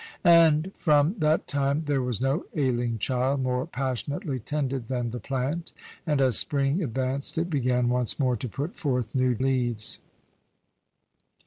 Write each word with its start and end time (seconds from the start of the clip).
And 0.25 0.73
from 0.73 1.13
that 1.19 1.45
time 1.47 1.83
there 1.85 2.01
was 2.01 2.19
no 2.19 2.45
ailing 2.55 2.97
child 2.97 3.43
more 3.43 3.67
passionately 3.67 4.39
tended 4.39 4.87
than 4.87 5.11
the 5.11 5.19
plant, 5.19 5.73
and 6.07 6.19
as 6.19 6.39
spring 6.39 6.81
advanced 6.81 7.37
it 7.37 7.51
began 7.51 7.87
once 7.87 8.17
more 8.17 8.35
to 8.35 8.49
put 8.49 8.75
forth 8.75 9.13
new 9.13 9.35
leaves. 9.39 9.99